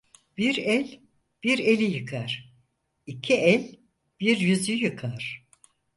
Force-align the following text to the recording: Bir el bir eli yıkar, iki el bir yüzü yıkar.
Bir 0.37 0.57
el 0.57 0.99
bir 1.43 1.59
eli 1.59 1.83
yıkar, 1.83 2.53
iki 3.05 3.33
el 3.33 3.79
bir 4.19 4.37
yüzü 4.39 4.73
yıkar. 4.73 5.45